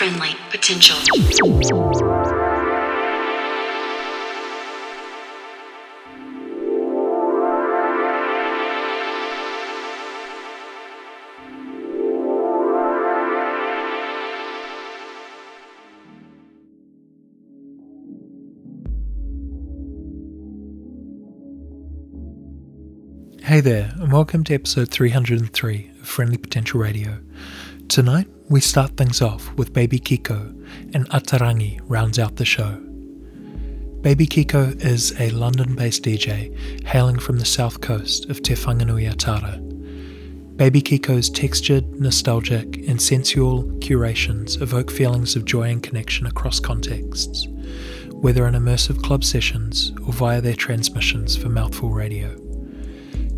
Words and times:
friendly 0.00 0.34
potential. 0.48 0.96
Hey 23.42 23.60
there, 23.60 23.92
and 23.96 24.10
welcome 24.10 24.44
to 24.44 24.54
episode 24.54 24.88
303 24.88 25.90
of 26.00 26.08
Friendly 26.08 26.38
Potential 26.38 26.80
Radio. 26.80 27.18
Tonight, 27.90 28.28
we 28.48 28.60
start 28.60 28.96
things 28.96 29.20
off 29.20 29.52
with 29.56 29.72
Baby 29.72 29.98
Kiko, 29.98 30.54
and 30.94 31.10
Atarangi 31.10 31.80
rounds 31.88 32.20
out 32.20 32.36
the 32.36 32.44
show. 32.44 32.76
Baby 34.00 34.28
Kiko 34.28 34.80
is 34.80 35.12
a 35.20 35.30
London 35.30 35.74
based 35.74 36.04
DJ 36.04 36.56
hailing 36.86 37.18
from 37.18 37.40
the 37.40 37.44
south 37.44 37.80
coast 37.80 38.30
of 38.30 38.42
Te 38.42 38.54
Whanganui-a-Tara. 38.54 39.56
Baby 40.54 40.80
Kiko's 40.82 41.28
textured, 41.28 41.84
nostalgic, 41.98 42.76
and 42.88 43.02
sensual 43.02 43.68
curations 43.80 44.62
evoke 44.62 44.92
feelings 44.92 45.34
of 45.34 45.44
joy 45.44 45.70
and 45.70 45.82
connection 45.82 46.28
across 46.28 46.60
contexts, 46.60 47.48
whether 48.12 48.46
in 48.46 48.54
immersive 48.54 49.02
club 49.02 49.24
sessions 49.24 49.92
or 50.06 50.12
via 50.12 50.40
their 50.40 50.54
transmissions 50.54 51.36
for 51.36 51.48
Mouthful 51.48 51.90
Radio. 51.90 52.36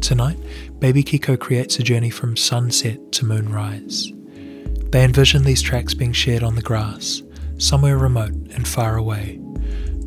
Tonight, 0.02 0.36
Baby 0.78 1.02
Kiko 1.02 1.40
creates 1.40 1.78
a 1.78 1.82
journey 1.82 2.10
from 2.10 2.36
sunset 2.36 3.12
to 3.12 3.24
moonrise. 3.24 4.12
They 4.92 5.04
envision 5.04 5.42
these 5.42 5.62
tracks 5.62 5.94
being 5.94 6.12
shared 6.12 6.42
on 6.42 6.54
the 6.54 6.60
grass, 6.60 7.22
somewhere 7.56 7.96
remote 7.96 8.34
and 8.54 8.68
far 8.68 8.98
away, 8.98 9.40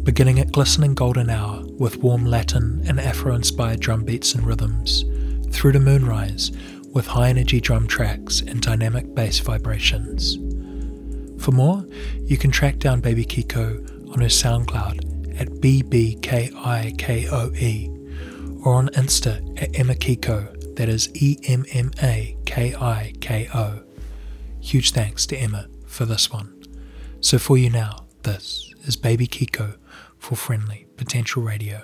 beginning 0.04 0.40
at 0.40 0.52
glistening 0.52 0.94
golden 0.94 1.32
hour 1.32 1.64
with 1.80 1.98
warm 1.98 2.24
Latin 2.26 2.84
and 2.86 3.00
Afro 3.00 3.34
inspired 3.34 3.80
drum 3.80 4.04
beats 4.04 4.36
and 4.36 4.46
rhythms, 4.46 5.04
through 5.52 5.72
to 5.72 5.80
moonrise 5.80 6.52
with 6.94 7.08
high 7.08 7.30
energy 7.30 7.60
drum 7.60 7.88
tracks 7.88 8.42
and 8.42 8.62
dynamic 8.62 9.16
bass 9.16 9.40
vibrations. 9.40 10.36
For 11.44 11.52
more, 11.52 11.84
you 12.24 12.38
can 12.38 12.52
track 12.52 12.78
down 12.78 13.02
Baby 13.02 13.26
Kiko 13.26 14.14
on 14.14 14.22
her 14.22 14.28
SoundCloud 14.28 15.42
at 15.42 15.50
BBKIKOE 15.50 16.22
or 18.64 18.76
on 18.76 18.90
Insta 18.90 19.62
at 19.62 19.80
Emma 19.80 19.96
Kiko, 19.96 20.76
that 20.76 20.90
is 20.90 21.10
E 21.16 21.40
M 21.48 21.66
M 21.72 21.90
A 22.04 22.38
K 22.46 22.76
I 22.76 23.14
K 23.20 23.50
O. 23.52 23.85
Huge 24.66 24.94
thanks 24.94 25.28
to 25.28 25.38
Emma 25.38 25.68
for 25.86 26.06
this 26.06 26.32
one. 26.32 26.60
So 27.20 27.38
for 27.38 27.56
you 27.56 27.70
now, 27.70 28.08
this 28.24 28.74
is 28.86 28.96
Baby 28.96 29.28
Kiko 29.28 29.78
for 30.18 30.36
Friendly 30.36 30.88
Potential 30.98 31.44
Radio. 31.44 31.84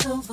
Stroke 0.00 0.30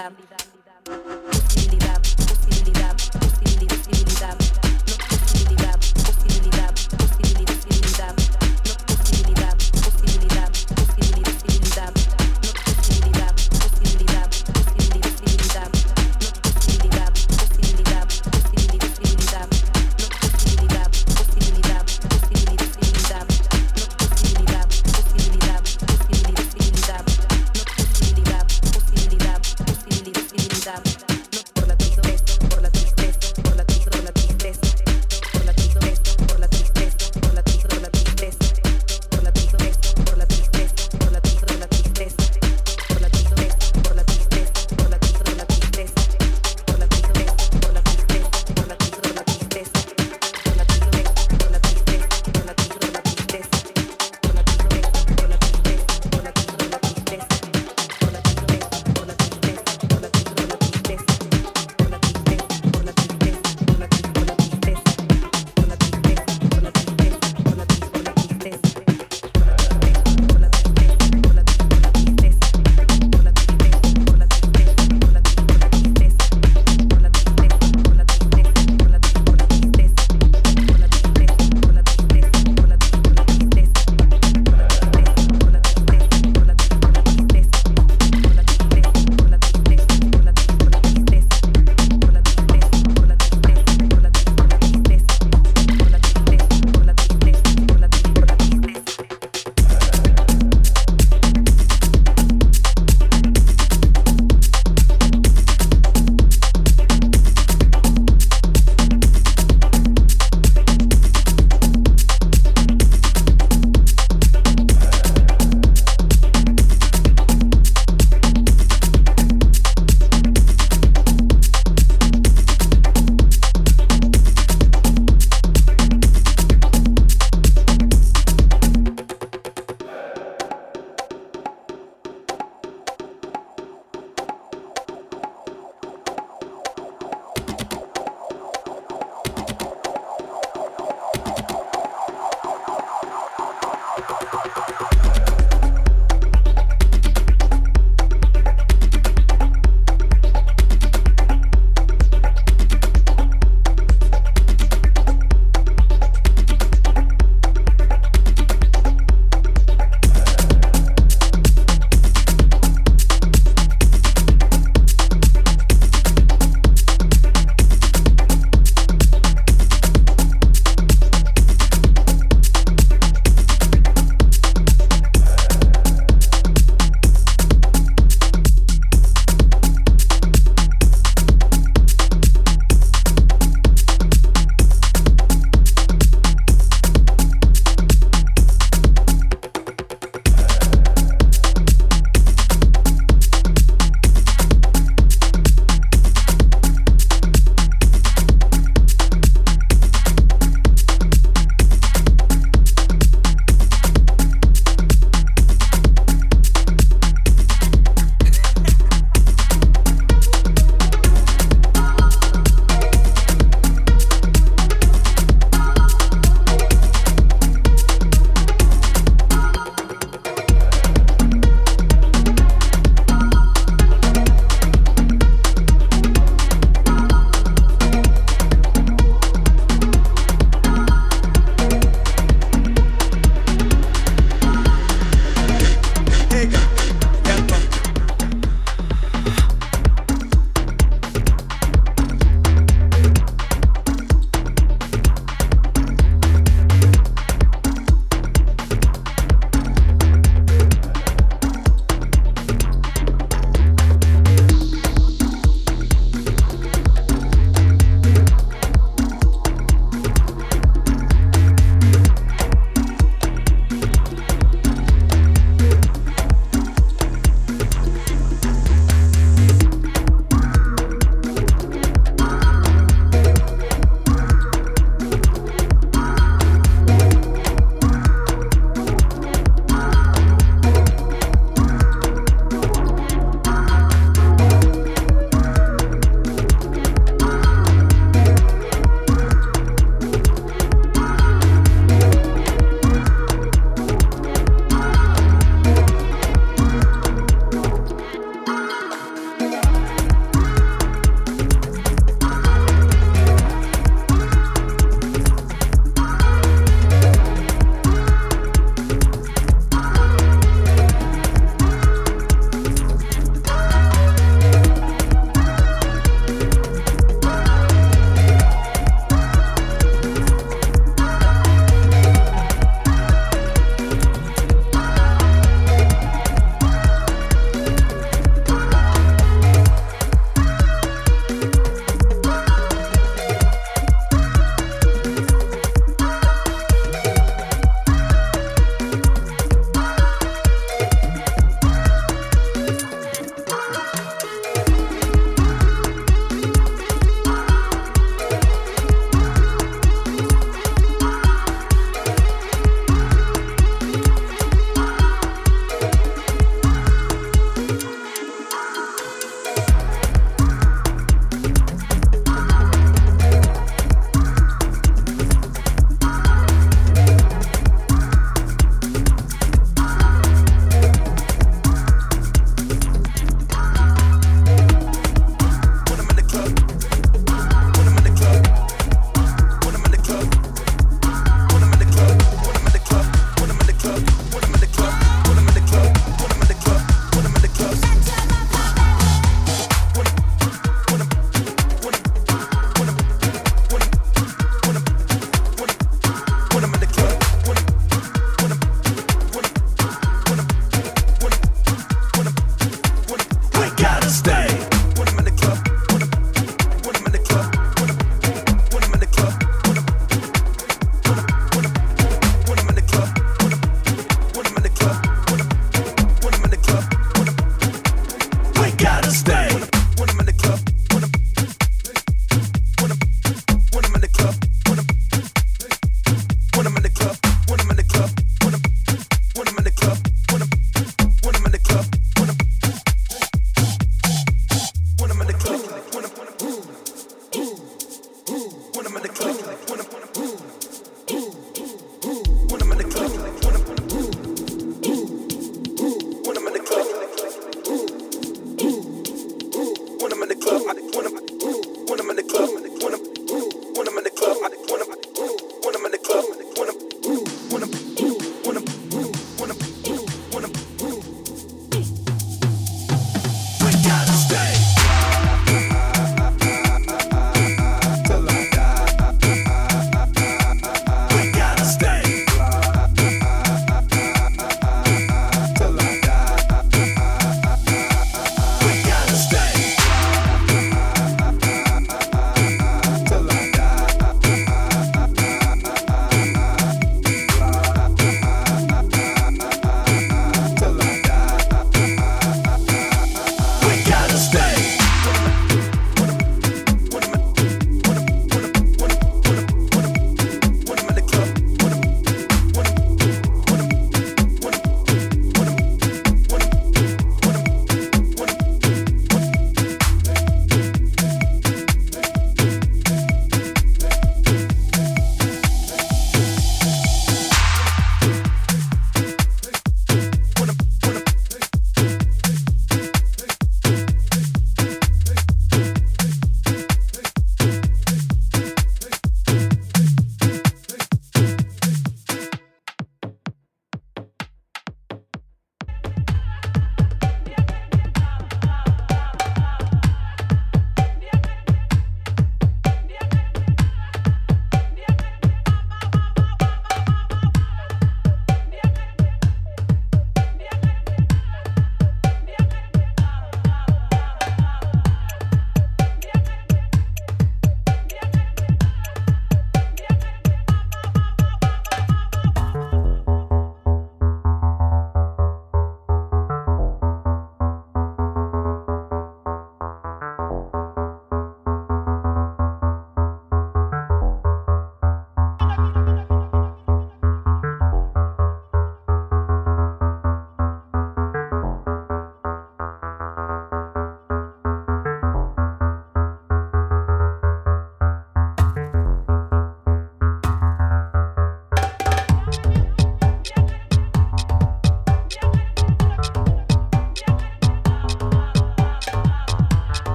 olvidar. 0.00 0.41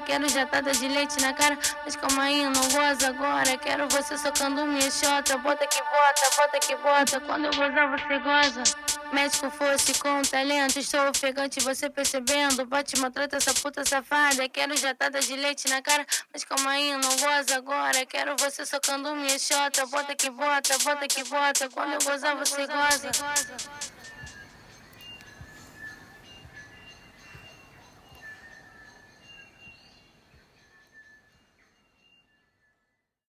Quero 0.00 0.28
jatada 0.28 0.70
tá 0.70 0.78
de 0.78 0.88
leite 0.88 1.20
na 1.20 1.32
cara, 1.34 1.58
mas 1.84 1.96
calma 1.96 2.22
aí, 2.22 2.44
não 2.44 2.68
goza 2.68 3.08
agora. 3.08 3.56
Quero 3.58 3.86
você 3.88 4.16
socando 4.16 4.64
minha 4.64 4.90
xota. 4.90 5.36
Bota 5.38 5.66
que 5.66 5.80
bota, 5.82 6.36
bota 6.36 6.58
que 6.60 6.76
bota. 6.76 7.20
Quando 7.20 7.44
eu 7.46 7.50
gozar, 7.52 7.90
você 7.90 8.18
goza. 8.18 8.62
Médico 9.12 9.50
fosse 9.50 9.92
com 9.98 10.22
talento, 10.22 10.78
estou 10.78 11.08
ofegante, 11.10 11.60
você 11.60 11.90
percebendo. 11.90 12.64
Bate, 12.64 12.98
maltrata 12.98 13.36
essa 13.36 13.52
puta 13.54 13.84
safada. 13.84 14.48
Quero 14.48 14.74
jatada 14.76 15.12
tá 15.12 15.20
de 15.20 15.36
leite 15.36 15.68
na 15.68 15.82
cara, 15.82 16.06
mas 16.32 16.44
calma 16.44 16.70
aí, 16.70 16.92
não 16.92 17.16
goza 17.16 17.56
agora. 17.56 18.06
Quero 18.06 18.34
você 18.38 18.64
socando 18.64 19.14
minha 19.14 19.38
xota. 19.38 19.84
Bota 19.86 20.14
que 20.14 20.30
bota, 20.30 20.78
bota 20.78 21.06
que 21.06 21.22
bota. 21.24 21.68
Quando 21.68 21.92
eu 21.92 21.98
gozar, 22.02 22.34
você 22.36 22.66
goza. 22.66 23.91